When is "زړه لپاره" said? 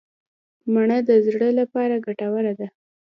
1.27-1.95